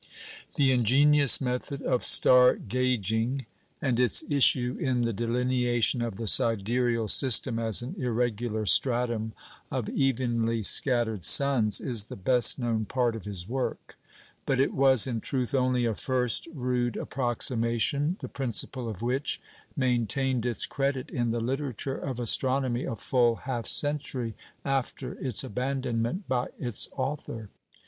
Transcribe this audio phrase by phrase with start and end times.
[0.55, 3.45] The ingenious method of "star gauging,"
[3.79, 9.33] and its issue in the delineation of the sidereal system as an irregular stratum
[9.69, 13.95] of evenly scattered suns, is the best known part of his work.
[14.47, 19.39] But it was, in truth, only a first rude approximation, the principle of which
[19.77, 24.33] maintained its credit in the literature of astronomy a full half century
[24.65, 27.49] after its abandonment by its author.